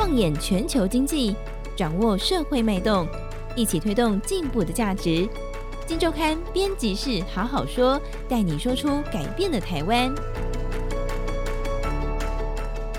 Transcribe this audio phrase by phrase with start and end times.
[0.00, 1.36] 放眼全球经济，
[1.76, 3.06] 掌握社会脉动，
[3.54, 5.28] 一起推动进步的价值。
[5.86, 10.10] 金周刊编辑室好好说，带你说出改变的台湾。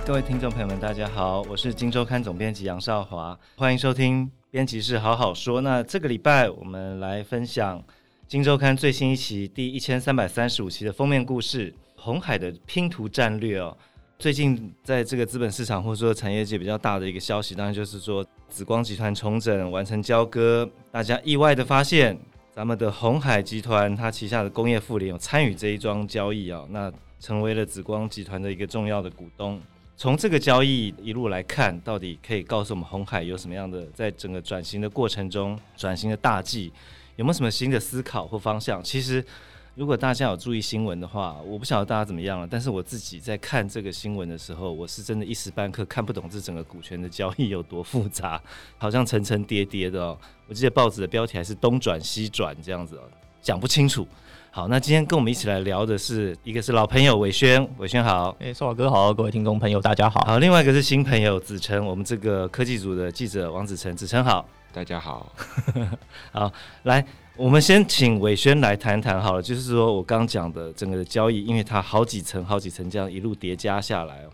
[0.05, 5.59] 各位听众朋友们，大家好，我是金周刊总编辑杨少华，欢迎收听编辑室好好说。
[5.59, 7.83] 那这个礼拜我们来分享
[8.27, 13.75] 金周刊最新一期第一千三百三十五期的封面故事——红海的拼图战略哦。
[14.21, 22.15] 最近在这个资本市场或者说产业界比较大的一个消息，当然就是说紫光集团重整完成交割，大家意外的发现，
[22.53, 29.59] 咱们的鸿海集团它旗下的工业富联有参与这一桩交易啊，那成为了紫光集团的一个重要的股东。
[29.97, 36.71] 从这个交易一路来看，到底可以告诉我们鸿海有什么样的在整个转型的过程中，转型的大计，
[37.15, 38.83] 有没有什么新的思考或方向？
[38.83, 39.25] 其实。
[39.73, 48.41] 如果大家有注意新闻的话，我不晓得大家怎么样了，但是我自己在看这个新闻的时候，我是真的一时半刻看不懂这整个股权的交易有多复杂，
[48.77, 50.17] 好像层层叠叠的哦。
[50.47, 53.03] 我记得报纸的标题还是东转西转这样子哦，
[53.41, 54.05] 讲不清楚。
[54.51, 60.19] 好，那今天跟我们一起来聊的是一个是老朋友伟轩，伟轩好，哎，宋老哥好，各位听众朋友大家好。
[60.25, 65.31] 好，另外一个是新朋友子晨，我们这个科技组的记者王子晨，子晨好，大家好，
[66.33, 66.51] 好
[66.83, 67.05] 来。
[67.37, 74.29] 我们先请伟轩来谈谈好了，就是说我刚讲的整个的交易，因为它好几层、好几层这样一路叠加下来哦，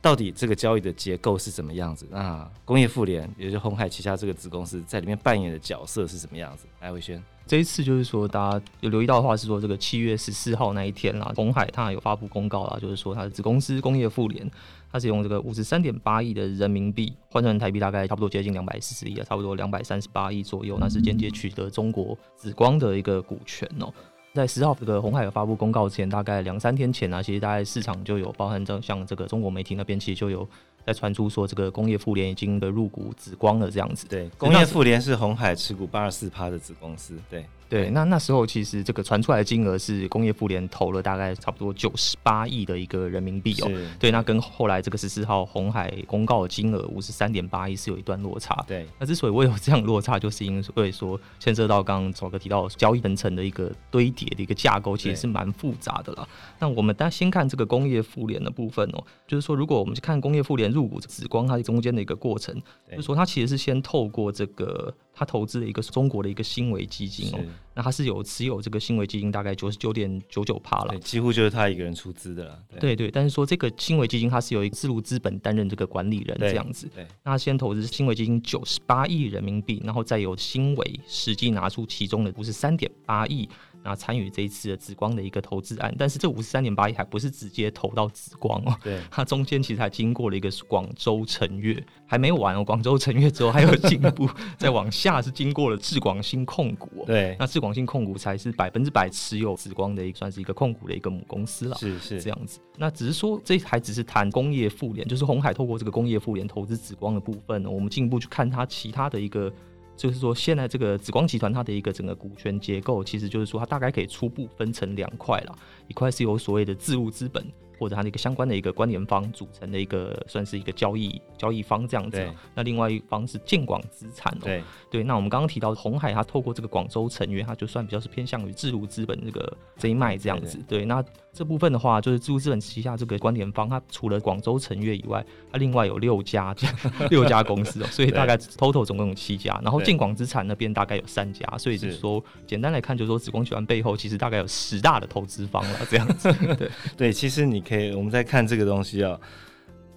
[0.00, 2.06] 到底这个交易的结构是怎么样子？
[2.10, 6.66] 那工业富联，也就是鸿海旗下这个子公司在里面扮演的角色是什么样子？
[6.80, 14.48] 来，伟轩，这一次就是说大家有留意到的话是说，这个七月十四号那一天啦，鸿海它有发布公告啦，就是说它的子公司工业富联。
[14.90, 20.78] 它是用这个五十三点八亿的人民币换算台币，大概差不多接近两百四十亿啊，差不多两百三十八亿左右。
[20.80, 23.92] 那是间接取得中国紫光的一个股权哦。
[24.34, 30.48] 在十号这个红海有发布公告之前，大概两三天前呢、啊，其实大概市场就有包含这像这个中国媒体那边，其实就有
[30.86, 34.06] 在传出说，这个工业富联已经的入股紫光了这样子。
[34.08, 37.16] 对，工业富联是红海持股八十四趴的子公司。
[37.30, 37.44] 对。
[37.68, 43.70] 对，那那时候其实这个传出来的金额是工业富联投了大概差不多九十八亿的一个人民币哦。
[44.00, 48.64] 对，那跟后来这个十四号红海公告的金额五十三点八亿是有一段落差。
[48.66, 56.26] 对，那之所以会有这样落差，就是因为说牵涉到刚刚曹哥提到交易层层的一个堆叠的一个架构，其实是蛮复杂的啦。
[56.58, 62.54] 那我们大家先看这个工业富联的部分哦，就是说如果我们去看工业富联入股紫光它中间的一个过程，
[62.90, 64.94] 就是说它其实是先透过这个。
[65.18, 67.40] 他投资的一个中国的一个新维基金哦，
[67.74, 72.62] 那他是有持有这个新维基金大概九十九点九九趴了，几乎就是他一个人出资的了。
[72.70, 83.48] 对对，对，但是说这个新维基金它是由一个自如资本担任这个管理人这样子，对，那他先投资新维基金九十八亿人民币，然后再由新维实际拿出其中的五十三点八亿。
[83.84, 94.28] 那参与这一次的紫光的一个投资案，但是这五十三点八亿还不是直接投到紫光哦，对， 它中间其实还经过了一个广州成悦，还没完哦，广州成悦之后还有进一步
[94.58, 109.52] 再往下是经过了智广新控股哦，对，那智广新控股才是百分之百持有紫光的一个算是一个控股的一个母公司了，是是这样子，那只是说这还只是谈工业富联，就是红海透过这个工业富联投资紫光的部分，我们进一步去看它其他的一个。
[109.98, 117.44] 就是说，现在这个紫光集团它的一个整个股权结构，其实就是说，它大概可以初步分成两块了，一块是由所谓的自入资本。
[117.80, 124.64] 或者它的一个相关的一个关联方组成的一个算是一个交易交易方这样子，那另外一方是建广资产哦，对。
[124.90, 131.00] 对，那我们刚刚提到红海，它透过这个广州成员，它就算比较是偏向于自如资本这个这一脉这样子，对，那
[131.38, 136.52] 这部分的话就是自助资本旗下这个关联方，它除了广州成悦以外，它另外有六家
[137.10, 147.62] 六家公司哦，所以大概 total 总共有七家，然后建广资产那边大概有三家，所以就是说简单来看，就是说紫光集团背后其实大概有十大的投资方了这样子， 对对，其实你。
[147.68, 149.20] 可以，我们在看这个东西啊。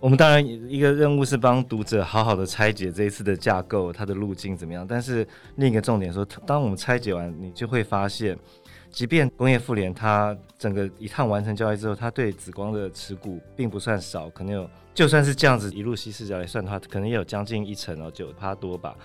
[0.02, 4.86] 我们当然一个任务是帮读者好好的拆解这一次的架构，它的路径怎么样。
[4.86, 5.26] 但是
[5.56, 8.38] 另一个重点说，当我们拆解完，你就会发现，
[8.92, 18.96] 即便工业富联它整个一趟完成交易之后，它对紫光的持股并不算少，可能有就算是这样子一路稀释下来算的话，可能也有将近一成哦，九趴多吧。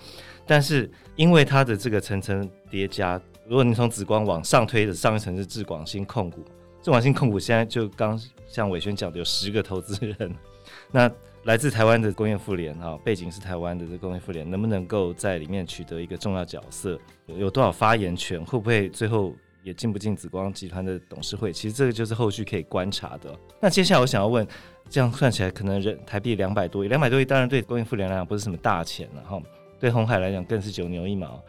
[0.44, 6.44] 但是因为它的这个层层叠加，如果你从紫光往上推的上一层是智广新控股。
[6.82, 10.35] 智广新控股现在就刚像伟轩讲的，有十个投资人。
[10.93, 11.11] 那
[11.44, 16.99] 来自台湾的工业富联哈，背景是台湾的这工业富联，能不能够在里面取得一个重要角色？
[17.27, 18.44] 有多少发言权？
[18.44, 19.35] 会不会最后
[19.67, 21.53] 也进不进紫光集团的董事会？
[21.53, 23.37] 其实这个就是后续可以观察的。
[23.61, 24.47] 那接下来我想要问，
[24.89, 29.43] 这样算起来可能人台币两百多亿，两百多亿当然对工业富联来讲不是什么大钱了哈，
[29.81, 31.43] 对鸿海来讲更是九牛一毛。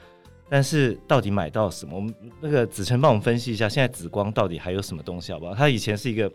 [0.50, 1.96] 但是到底买到什么？
[1.96, 2.12] 我们
[2.42, 5.54] 那个子辰帮我们分析一下，现在紫光到底还有什么东西好不好？
[5.54, 6.31] 它以前是一个，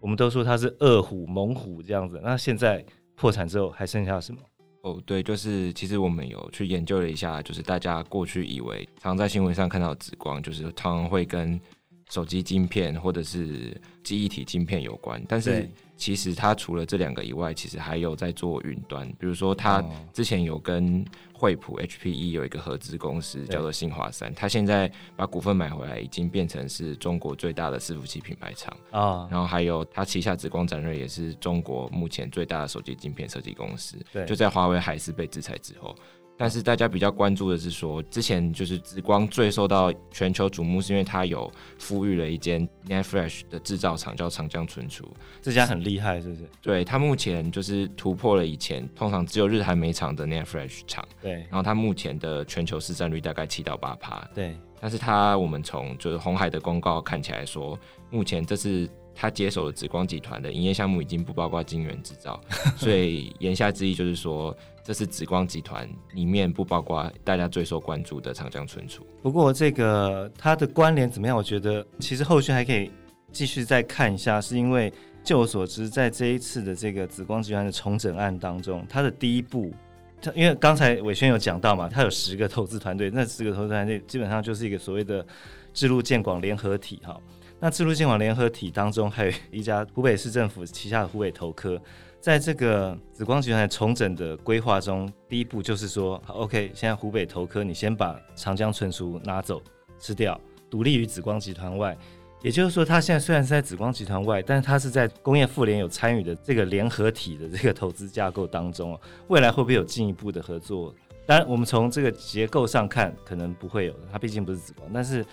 [0.00, 2.82] 我们都说它是饿虎猛虎这样子，那现在
[3.14, 4.40] 破产之后还剩下什么？
[4.86, 11.60] 哦，对，就是其实我们有去研究了一下，就是大家过去以为常在新闻上看到紫光，就是常常会跟
[12.08, 19.82] 手机晶片或者是记忆体晶片有关，但是其实它除了这两个以外，其实还有在做云端，比如说它
[20.12, 29.26] 之前有跟惠普 HPE 有一个合资公司叫做新华三，它现在把股份买回来，已经变成是中国最大的伺服器品牌厂啊。
[29.30, 33.96] 然后还有它旗下紫光展锐也是中国目前最大的手机晶片设计公司，
[34.26, 35.96] 就在华为海思被制裁之后。
[36.38, 41.50] 但是大家比较关注的是说，之前就是紫光最受到全球瞩目，是因为它有
[41.80, 45.08] 孵育了一间 NAND Flash 的制造厂，叫长江存储。
[45.40, 46.42] 这家很厉害，是不是？
[46.60, 51.02] 对，它目前就是突破了以前通常只有日韩美厂的 NAND Flash 厂。
[51.22, 51.32] 对。
[51.32, 54.28] 然后它目前的全球市占率大概七到八趴。
[54.34, 54.54] 对。
[54.78, 57.78] 但是它我们从就是红海的公告看起来说，
[58.10, 58.88] 目前这是。
[59.18, 62.38] 他接手了紫光集团的营业项目，已经不包括晶圆制造，
[62.76, 64.54] 所以言下之意就是说，
[64.84, 69.06] 这是紫光集团里面不包括大家最受关注的长江存储。
[69.22, 71.34] 不过这个它的关联怎么样？
[71.34, 72.90] 我觉得其实后续还可以
[73.32, 74.92] 继续再看一下，是因为
[75.24, 79.72] 就我所知，在这一次的这个紫光集团的重整案当中，它的第一步，
[80.20, 85.26] 它因为刚才伟轩有讲到嘛，它有十个投资团队，那十个投资团队基本上就是一个所谓的
[85.72, 87.18] 智路建广联合体哈。
[87.58, 91.80] 那智路建广联合体当中，还有一家湖北市政府旗下的湖北投科，
[92.20, 99.62] 在这个紫光集团重整的规划中，第一步就是说，OK，现在湖北投科，你先把长江存储拿走
[99.98, 100.38] 吃掉，
[100.68, 101.96] 独立于紫光集团外。
[102.42, 108.96] 也就是说，它现在虽然是在紫光集团外，但是它是在工业妇联有参与的这个联合体的这个投资架构当中。
[109.28, 110.94] 未来会不会有进一步的合作？
[111.24, 115.24] 当然，我们从这个结构上看，可能不会有，它毕竟不是紫光，但是。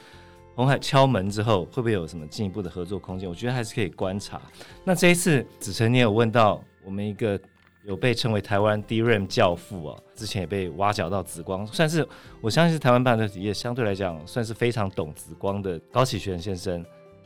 [0.55, 3.27] 红海敲门之后，会不会有什么进一步的合作空间？
[3.27, 4.41] 我觉得还是可以观察。
[4.83, 7.39] 那这一次，子辰你有问到我们一个
[7.83, 12.07] 有被称为台湾 DRAM 教父啊，之前也被挖角到紫光，算是
[12.39, 16.85] 我相信是台湾半导体业相对来讲算是非常懂紫光的高启全先生，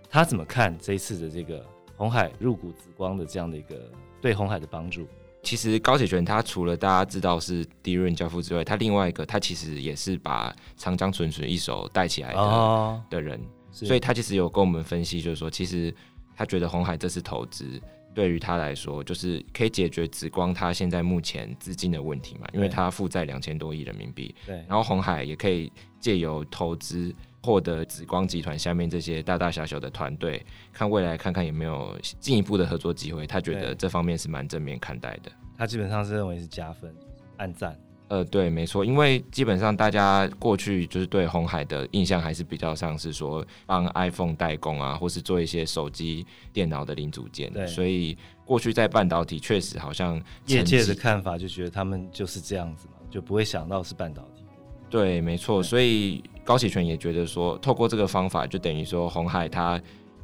[0.10, 1.64] 他怎么看这一次的这个
[1.96, 3.76] 红海入股紫光的这样的一个
[4.22, 5.06] 对红海的帮助？
[5.48, 13.40] 其实高铁权他除了大家知道是第一任教父之外，他另外一个他其实也是把长江存储一手带起来的、哦、的人，
[13.72, 15.96] 所以他其实有跟我们分析，就是说其实
[16.36, 17.82] 他觉得红海这次投资
[18.14, 27.16] 对于他来说，就是可以解决紫光他现在目前资金的问题嘛，因为他负债两千多亿人民币，对，然后红海也可以借由投资
[27.48, 33.26] 获得紫光集团下面这些大大小小的团队，看未来看看有没有进一步的合作机会。
[33.26, 35.32] 他觉得这方面是蛮正面看待的。
[35.58, 36.94] 他基本上是认为是加分，
[37.38, 37.80] 暗赞。
[38.10, 47.50] 呃，对，没错，因为基本上大家过去就是对红海的印象还是比较像是说帮 iPhone 代工啊，或是做一些手机、电脑的零组件。
[47.54, 54.44] 对，所以过去在半导体确实好像业界的看法就觉得他们就是这样子嘛，就不会想到是半导体。
[54.90, 56.22] 对，没错，所以。
[56.48, 59.78] 高启全也觉得说，透过这个方法，就等于说红海它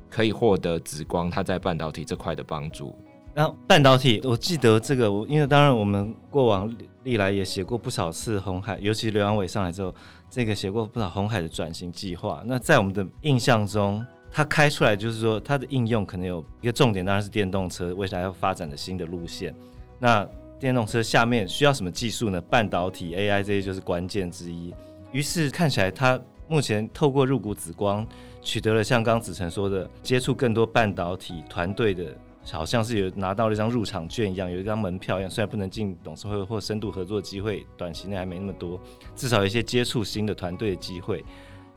[0.10, 2.96] 可以获得紫光它在半导体这块的帮助。
[3.34, 6.74] 那半导体，我记得这个，我因为当然我们过往
[7.04, 9.94] 历来也写过不少次红海，尤其刘扬伟上来之后，
[10.30, 12.42] 这个写过不少红海的转型计划。
[12.46, 19.54] 那在我们的印象中，它开出来就是说它的应用可能有一个重点，当然是电动车未来要发展的新的路线。
[20.00, 20.26] 那
[20.58, 22.40] 电动车下面需要什么技术呢？
[22.40, 24.74] 半导体、AI 这些就是关键之一。
[25.14, 28.06] 于是看起来，他目前透过入股紫光，
[28.42, 32.18] 取得了像刚子成说的，接触更多半导体团队的，
[32.52, 35.30] 好像是有拿到了一张入场券一样，有一张门票一样。
[35.30, 38.80] 虽然不能进董事会或深度合作机会，短期内还没那么多，
[39.16, 41.24] 至少有一些接触新的团队的机会。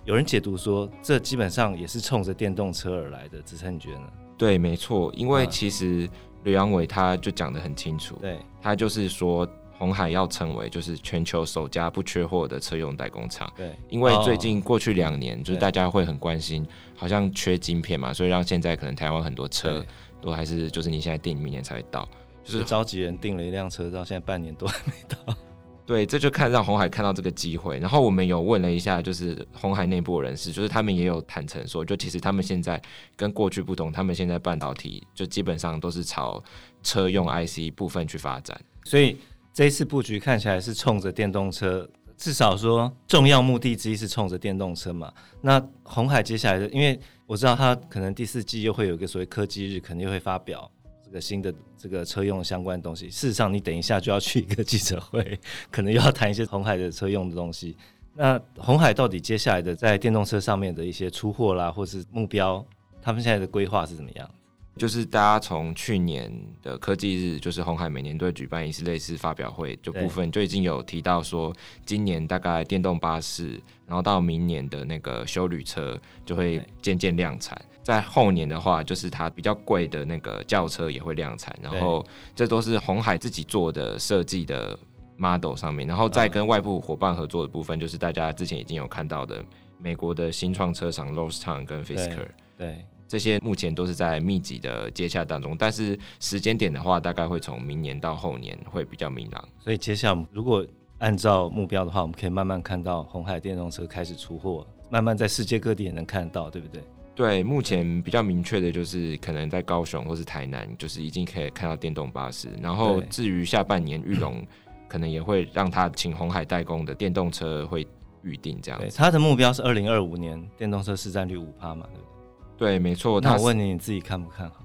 [0.07, 3.43] 有人解读说，这基本上也是冲着电动车而来的。
[3.43, 4.07] 子成，你觉得呢？
[4.39, 6.09] 对，没错，因为其实
[6.43, 9.47] 刘阳伟他就讲得很清楚，对，他就是说。
[9.79, 13.53] 鸿海要成为就是全球首家不缺货的车用代工厂。
[13.57, 16.67] 对，因为最近过去两年，就是大家会很关心，
[16.97, 19.85] 好像缺晶片嘛，所以让现在可能台湾很多车
[20.21, 22.09] 都还是就是你现在订，明年才会到，
[22.43, 25.37] 就是召集人订了一辆车，到现在半年多还没到。
[25.85, 27.79] 对，这就看让红海看到这个机会。
[27.79, 32.81] 然后我们有问了一下，就是红海内部人士，就是他们也有坦诚说，就其实他们现在
[33.15, 36.43] 跟过去不同，他们现在半导体就基本上都是朝
[36.83, 39.19] 车用 IC 部分去发展，所以。
[39.57, 45.11] 这一次布局看起来是冲着电动车，至少说重要目的之一是冲着电动车嘛。
[45.41, 50.71] 那红海接下来的，因为我知道他可能第四季又会有一个所谓科技日，肯定会发表
[51.03, 53.09] 这个新的这个车用相关的东西。
[53.09, 57.75] 事实上，你等一下就要去一个记者会，可能又要谈一些红海的车用的东西。
[58.13, 62.63] 那红海到底接下来的在电动车上面的一些出货啦，或是目标，
[63.01, 64.31] 他们现在的规划是怎么样？
[64.77, 66.31] 就是大家从去年
[66.63, 71.55] 的科技日，就是红海每年都会举办一次类似发表会，就部分就已经有提到说，
[71.85, 77.61] 今年大概电动巴士，然后到明年的那个修旅车就会渐渐量产。
[77.83, 82.05] 在后年的话，就是它比较贵的那个轿车也会量产，然后
[82.35, 84.79] 这都是红海自己做的设计的
[85.17, 89.43] model 上面，然后再跟外部伙伴合作的部分，就是大家之前已经有看到的
[89.79, 92.27] 美国的新创车厂 Lordstown 跟 Fisker，
[92.59, 92.85] 对。
[93.09, 99.49] 这些目前都是在密集的接洽当中，但是时间点的话，大概会从明年到后年会比较明朗。
[99.59, 100.67] 所以接下来如果
[100.99, 106.83] 按照目标的话，我们可以慢慢看到红海电动车开始出货，慢慢在世界各地也能看到，对不对？
[107.15, 112.49] 对，目前比较明确的就是可能在高雄或是台南，就是已经可以看到电动巴士。
[112.61, 114.47] 然后至于下半年，玉龙
[114.89, 117.87] 可能也会让他请红海代工的电动车会
[118.23, 118.87] 预定这样子。
[118.87, 122.16] 对，他的目标是二零二五年电动车市占率五趴嘛，对不对？
[122.57, 123.21] 对，没错。
[123.21, 124.57] 那我问你，你自己看不看好？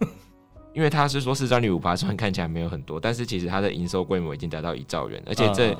[0.74, 5.76] 因为他是说市占率五趴，虽然看起来没有很多，但是其实它的营收规模已经达到一兆元，而且这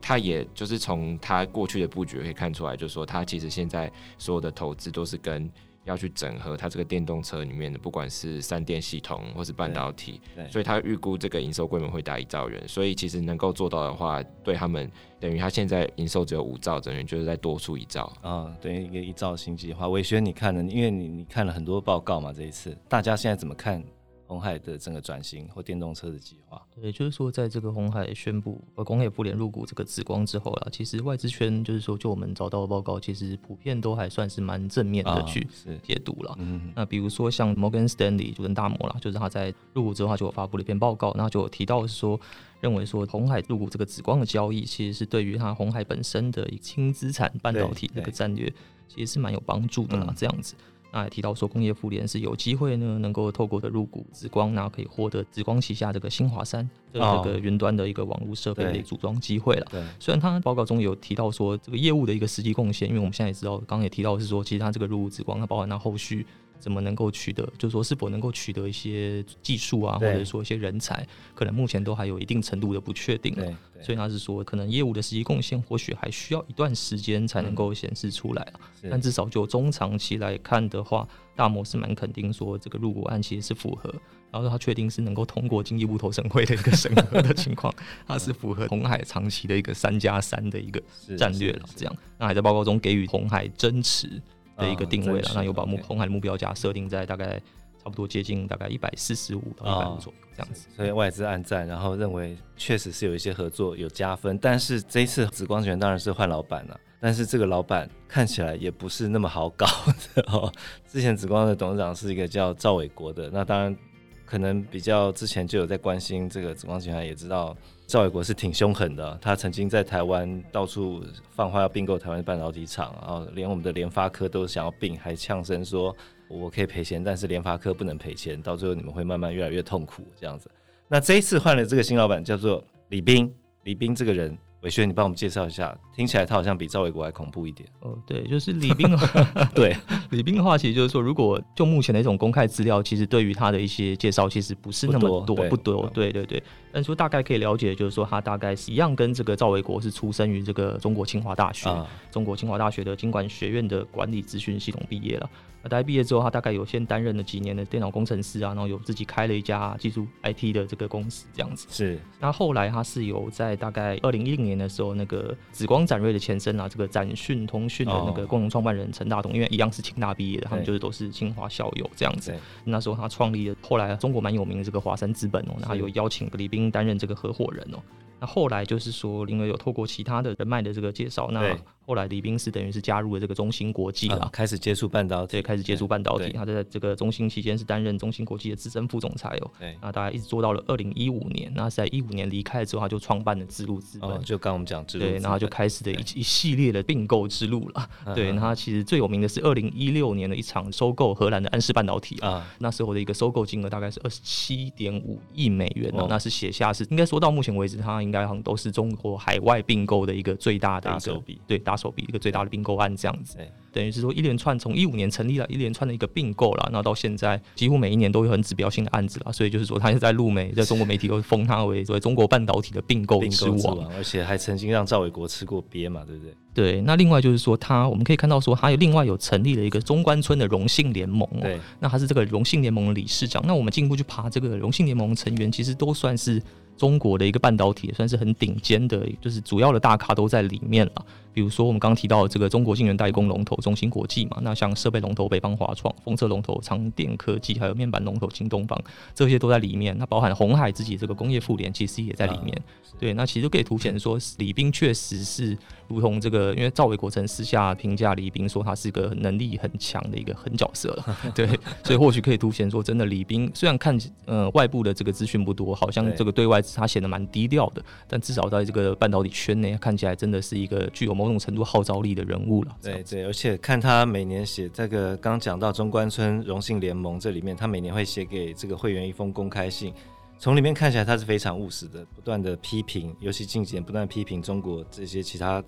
[0.00, 5.50] 他也就是从他过去的布局可以看出来，就是说他其实现在所有的投资都是跟。
[5.84, 12.66] 要去整合它这个电动车里面的，不管是三电系统或是半导体，所以他预估这个营收规模会达一兆元。
[12.66, 19.88] 所以其实能够做到的话，对他们等于他现在营收只有五兆，等于就是再多出一兆啊，等于一个一兆新计划。
[19.88, 23.82] 伟轩，你看了，因为你你看了很多报告嘛，这一次大家现在怎么看？
[24.26, 35.46] 鸿海的整个转型或电动车的计划，对，就是说，在这个红海宣布呃工业富联入股这个紫光之后啦，其实外资圈就是说，就我们找到的报告，其实普遍都还算是蛮正面的去
[35.82, 36.34] 解读了。
[36.38, 42.18] 嗯，那比如说像摩根斯丹利就跟大摩啦，就是他在入股之后他就有发布了一篇报告，然后就有提到是说，
[42.60, 48.50] 认为说红海入股这个紫光的交易，其实是对于它红海本身的一个轻资产半导体这个战略，
[48.88, 50.14] 其实是蛮有帮助的啦。
[50.16, 50.54] 这样子。
[50.94, 59.66] 那也提到说，工业妇联是有机会呢，能够透过的入股紫光，然后可以获得紫光旗下这个新华三的这个云端的一个网络设备的组装机会了。
[59.72, 66.24] 对，虽然他报告中有提到说这个业务的一个实际贡献，因为我们现在也知道，刚刚也提到是说，其实他这个入股紫光，它包含它后续。
[66.64, 67.46] 怎么能够取得？
[67.58, 73.34] 就是说，是否能够取得一些技术啊，或者说一些人才，可能目前都还有一定程度的不确定。
[73.34, 78.52] 对，所以他是说，可能业务的实际贡献或许还需要一段时间才能够显示出来。
[78.80, 81.06] 嗯，但至少就中长期来看的话，
[81.36, 83.94] 大摩是蛮肯定说这个入股案其实是符合，
[84.32, 87.70] 然后他确定是能够通过经济部投审会的一个审核的情况，
[88.08, 90.82] 它是符合红海长期的一个三加三的一个
[91.18, 91.68] 战略了。
[91.76, 94.08] 这样，那还在报告中给予红海增持。
[94.56, 97.40] 的一个定位了，那有把目空海的目标价设定在大概
[97.82, 109.66] 差不多接近大概一百四十五到一百五左右这样子，所以外资暗赞，然后认为确实是有一些合作有加分，但是这一次紫光集团当然是换老板了，但是这个老板看起来也不是那么好搞
[110.14, 110.50] 的哦。
[110.88, 113.76] 之前紫光的董事长是一个叫赵伟国的，那当然
[114.24, 117.56] 可能比较之前就有在关心这个紫光集团，也知道。
[117.86, 125.94] 赵伟国是挺凶狠的，他曾经在台湾到处放话要并购台湾半导体厂，然后连我们的联发科都想要并，还呛声说
[126.26, 130.50] 我可以赔钱，但是联发科不能赔钱，到最后你们会慢慢越来越痛苦这样子。
[130.88, 133.30] 那这一次换了这个新老板，叫做李斌，
[133.64, 134.34] 李斌这个人。
[134.64, 137.68] 玮轩，你帮我们介绍一下，听起来他好像比赵伟国还恐怖一点。
[137.80, 138.88] 哦，对，就是李斌。
[139.54, 139.76] 对，
[140.08, 145.36] 李斌的话，其实就是说，如果就目前的一种公开资料，其实对于他的一些介绍，其实不是那么多，不多。
[145.36, 146.42] 对，不多对对对。
[146.72, 155.28] 但是说大概可以了解，就是说他大概是一样，跟这个赵伟国是出生于这个中国清华大学，啊、中国清华大学的经管学院的管理咨询系统毕业了。
[155.64, 161.66] 那大学毕业之后，他大概有先担任了几年的电脑工程师啊，然后有自己开了一家技术 IT 的这个公司，这样子。
[161.70, 161.98] 是。
[162.20, 172.34] 那后来他是有在大概二零一零年的时候，那个紫光展锐的前身啊，这个展讯通讯的那个共同创办人陈大东，因为一样是清大毕业的，他们就是都是清华校友这样子。
[172.64, 177.78] 那时候他创立了后来中国蛮有名的这个华山资本哦，然后有邀请李斌担任这个合伙人哦。
[178.20, 181.56] 那后来就是说，因为有透过其他的人脉的这个介绍，那
[181.86, 186.32] 后来李斌是等于是加入了这个中芯国际了，啊，开始接触半导体，对，开始接触半导体。
[186.32, 189.50] 他在这个中芯期间是担任中芯国际的资深副总裁哦。
[189.58, 197.88] 对，那大概一直做到了二零一五年，那是在一五年离开了之后，他就创办了智路资本，哦，就刚我们讲智路，对，然后就开始的一一系列的并购之路了。
[198.14, 213.36] 对，那他其实最有名的是二零一六年的一场收购荷兰的安士半导体啊，那时候的一个收购金额大概是二十七点五亿美元哦，那是写下是应该说到目前为止，他应该好像都是中国海外并购的一个最大的一个对大大手笔一个最大的并购案这样子。
[213.72, 226.34] 等于是说一连串从一五年成立了一连串的一个并购了，那到现在几乎每一年都有很指标性的案子了，所以就是说他是在陆媒，在中国媒体都封他为作为中国半导体的并购之王，而且还曾经让赵伟国吃过鳖嘛，对不对？
[226.54, 236.40] 对，那另外就是说他我们可以看到说他有另外有成立了一个中关村的荣信联盟，对，那他是这个荣信联盟的理事长，那我们进一步去爬这个荣信联盟成员，其实都算是。
[236.76, 240.92] 中国的一个半导体算是很顶尖的，就是主要的大咖都在里面了。
[241.32, 248.80] 比如说我们刚刚提到的这个中国晶圆代工龙头中芯国际嘛，那像设备龙头北方华创、封测龙头长电科技，还有面板龙头京东方，
[249.12, 249.98] 这些都在里面。
[249.98, 252.56] 那包含红海自己这个工业富联，其实也在里面。
[253.00, 260.96] 对，那其实就可以凸显说，李斌确实是如同这个，因为赵伟国曾私下评价李斌说他是个能力很强的一个狠角色。
[261.34, 261.48] 对，
[261.82, 272.76] 所以或许可以凸显说，真的李斌虽然看呃外部的这个资讯不多，好像这个对外他显得蛮低调的，但至少在这个半导体圈内看起来真的是一个具有某种程度号召力的人物了。
[272.82, 279.92] 对对，而且看他每年写这个，刚讲到中关村荣幸联盟这里面，他每年会写给这个会员一封公开信，
[280.38, 285.62] 从里面看起来他是非常务实的，不断的批评，尤其近几年不断批评中国这些其他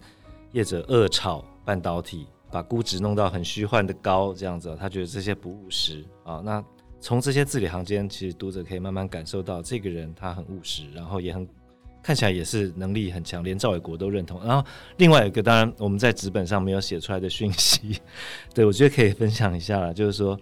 [0.53, 6.41] 业者恶炒半导体，把估值弄到很虚幻的高这样子，他觉得这些不务实啊。
[6.45, 6.65] 那
[7.01, 11.47] 从这些字里行间，其实读者可以慢慢感受到这个人他很务实，然后也很。
[12.03, 14.41] 看起来也是能力很强，连赵伟国都认同。
[14.47, 14.65] 然后
[14.97, 18.01] 另外一个，当然我们在纸本上没有写出来的讯息，
[18.55, 19.93] 对，我觉得可以分享一下了。
[19.93, 20.39] 就是说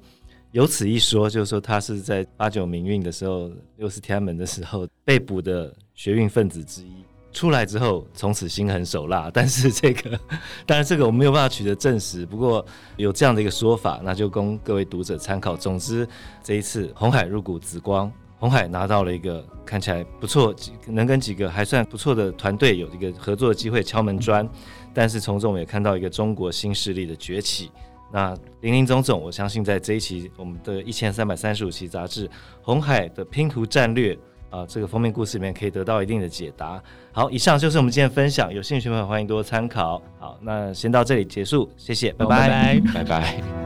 [0.53, 7.03] 由此一说，就是说他是在八九民运的时候，六四天安门的时候被捕的学运分子之一。
[7.35, 9.29] 出来之后，从此心狠手辣。
[9.35, 10.19] 但是这个，
[10.65, 12.25] 当然这个我没有办法取得证实。
[12.25, 12.65] 不过
[12.97, 15.55] 有这样的一个说法，那就供各位读者参考。
[15.55, 16.09] 总之，
[16.43, 18.11] 这一次红海入股紫光。
[18.37, 20.55] 红海拿到了一个看起来不错，
[20.87, 24.47] 能跟几个还算不错的团队有一个合作的机会敲门砖，
[24.93, 27.71] 但是从中我们也看到一个中国新势力的崛起。
[28.13, 32.29] 那林林总总，我相信在这一期我们的一千三百三十五期杂志
[32.61, 34.15] 《红海的拼图战略》
[34.55, 36.81] 啊，这个封面故事里面可以得到一定的解答。
[37.11, 40.01] 好，以上就是我们今天的分享，有兴趣的朋友欢迎多参考。
[40.21, 43.64] 好，那先到这里结束，谢谢，拜拜，拜拜。